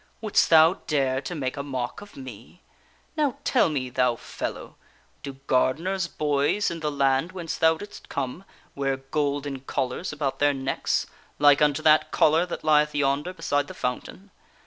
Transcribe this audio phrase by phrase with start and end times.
[0.21, 2.63] "Wouldst thou dare to make a mock of me?
[3.15, 4.75] Now tell me, thou fellow,
[5.21, 8.43] do gardeners' boys in the land whence thou didst come
[8.73, 11.05] wear golden collars about their necks
[11.37, 14.31] like unto that collar that lieth yonder beside the fountain